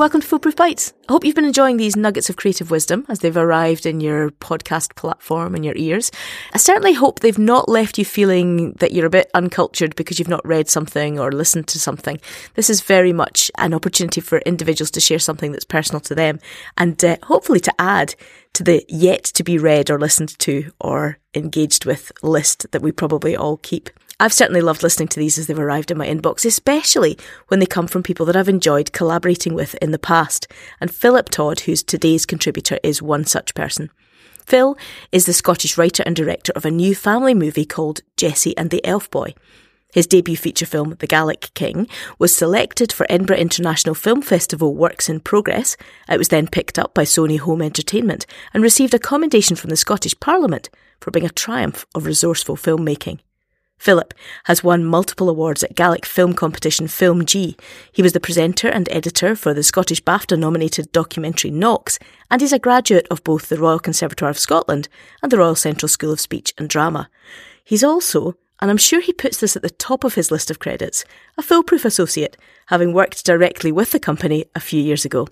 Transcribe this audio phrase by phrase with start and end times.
[0.00, 0.94] Welcome to Foolproof Bites.
[1.10, 4.30] I hope you've been enjoying these nuggets of creative wisdom as they've arrived in your
[4.30, 6.10] podcast platform and your ears.
[6.54, 10.26] I certainly hope they've not left you feeling that you're a bit uncultured because you've
[10.26, 12.18] not read something or listened to something.
[12.54, 16.38] This is very much an opportunity for individuals to share something that's personal to them
[16.78, 18.14] and uh, hopefully to add
[18.54, 22.92] to the yet to be read or listened to or engaged with list that we
[22.92, 23.90] probably all keep.
[24.18, 27.16] I've certainly loved listening to these as they've arrived in my inbox, especially
[27.48, 30.46] when they come from people that I've enjoyed collaborating with in the past.
[30.78, 33.90] And Philip Todd, who's today's contributor, is one such person.
[34.44, 34.76] Phil
[35.10, 38.84] is the Scottish writer and director of a new family movie called Jessie and the
[38.84, 39.34] Elf Boy.
[39.92, 45.08] His debut feature film, The Gaelic King, was selected for Edinburgh International Film Festival Works
[45.08, 45.76] in Progress.
[46.08, 49.76] It was then picked up by Sony Home Entertainment and received a commendation from the
[49.76, 53.18] Scottish Parliament for being a triumph of resourceful filmmaking.
[53.78, 54.12] Philip
[54.44, 57.56] has won multiple awards at Gaelic film competition Film G.
[57.90, 61.98] He was the presenter and editor for the Scottish BAFTA nominated documentary Knox,
[62.30, 64.90] and he's a graduate of both the Royal Conservatoire of Scotland
[65.22, 67.08] and the Royal Central School of Speech and Drama.
[67.64, 70.58] He's also, and I'm sure he puts this at the top of his list of
[70.58, 71.04] credits,
[71.38, 75.26] a foolproof associate, having worked directly with the company a few years ago.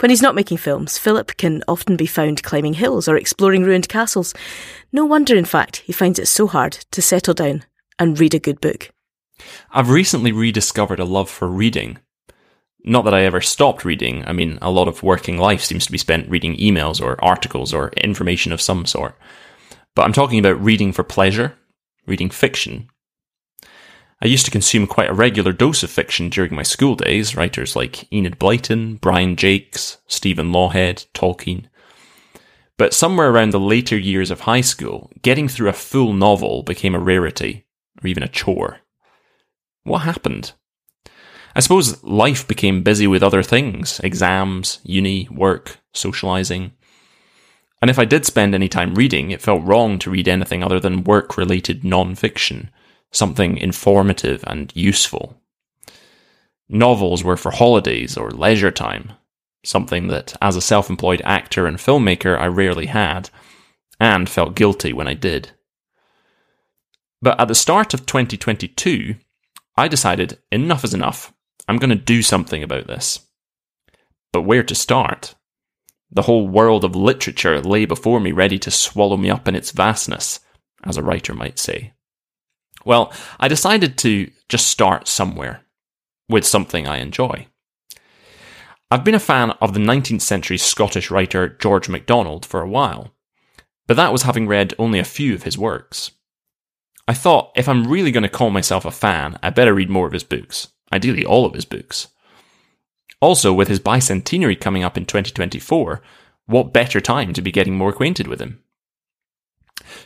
[0.00, 3.88] When he's not making films, Philip can often be found climbing hills or exploring ruined
[3.88, 4.34] castles.
[4.92, 7.64] No wonder, in fact, he finds it so hard to settle down
[7.98, 8.90] and read a good book.
[9.70, 11.98] I've recently rediscovered a love for reading.
[12.84, 14.24] Not that I ever stopped reading.
[14.26, 17.72] I mean, a lot of working life seems to be spent reading emails or articles
[17.72, 19.16] or information of some sort.
[19.94, 21.54] But I'm talking about reading for pleasure,
[22.06, 22.88] reading fiction.
[24.22, 27.74] I used to consume quite a regular dose of fiction during my school days, writers
[27.74, 31.66] like Enid Blyton, Brian Jacques, Stephen Lawhead, Tolkien.
[32.78, 36.94] But somewhere around the later years of high school, getting through a full novel became
[36.94, 37.66] a rarity,
[38.02, 38.78] or even a chore.
[39.82, 40.52] What happened?
[41.54, 46.72] I suppose life became busy with other things exams, uni, work, socialising.
[47.82, 50.78] And if I did spend any time reading, it felt wrong to read anything other
[50.78, 52.70] than work related non fiction,
[53.10, 55.36] something informative and useful.
[56.68, 59.12] Novels were for holidays or leisure time,
[59.64, 63.30] something that, as a self employed actor and filmmaker, I rarely had,
[63.98, 65.50] and felt guilty when I did.
[67.20, 69.16] But at the start of 2022,
[69.76, 71.32] I decided enough is enough.
[71.66, 73.26] I'm going to do something about this.
[74.32, 75.34] But where to start?
[76.12, 79.70] The whole world of literature lay before me, ready to swallow me up in its
[79.70, 80.40] vastness,
[80.84, 81.94] as a writer might say.
[82.84, 85.62] Well, I decided to just start somewhere,
[86.28, 87.46] with something I enjoy.
[88.90, 93.14] I've been a fan of the 19th century Scottish writer George MacDonald for a while,
[93.86, 96.10] but that was having read only a few of his works.
[97.08, 100.06] I thought if I'm really going to call myself a fan, I better read more
[100.06, 102.08] of his books, ideally all of his books.
[103.22, 106.02] Also, with his bicentenary coming up in 2024,
[106.46, 108.60] what better time to be getting more acquainted with him?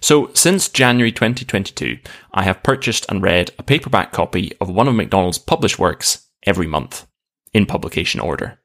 [0.00, 1.98] So, since January 2022,
[2.34, 6.66] I have purchased and read a paperback copy of one of MacDonald's published works every
[6.66, 7.06] month,
[7.54, 8.58] in publication order.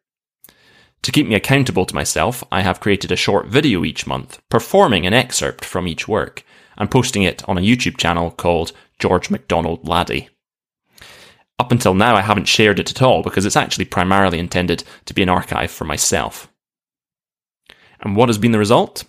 [1.04, 5.08] To keep me accountable to myself, I have created a short video each month, performing
[5.08, 6.44] an excerpt from each work,
[6.78, 10.28] and posting it on a YouTube channel called George MacDonald Laddie.
[11.62, 15.14] Up until now, I haven't shared it at all because it's actually primarily intended to
[15.14, 16.52] be an archive for myself.
[18.00, 19.04] And what has been the result?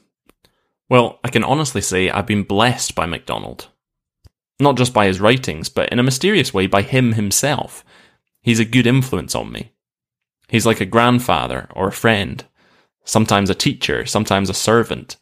[0.90, 3.68] Well, I can honestly say I've been blessed by MacDonald.
[4.60, 7.86] Not just by his writings, but in a mysterious way by him himself.
[8.42, 9.72] He's a good influence on me.
[10.48, 12.44] He's like a grandfather or a friend,
[13.02, 15.16] sometimes a teacher, sometimes a servant,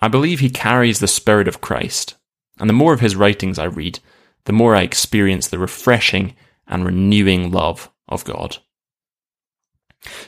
[0.00, 2.14] I believe he carries the spirit of Christ,
[2.58, 3.98] and the more of his writings I read,
[4.46, 6.34] the more I experience the refreshing
[6.66, 8.56] and renewing love of God.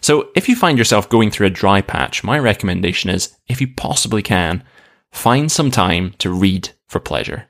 [0.00, 3.68] So, if you find yourself going through a dry patch, my recommendation is, if you
[3.74, 4.64] possibly can,
[5.12, 7.48] find some time to read for pleasure.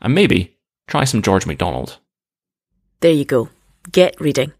[0.00, 0.56] And maybe
[0.86, 1.98] try some George MacDonald.
[3.00, 3.50] There you go.
[3.92, 4.52] Get reading.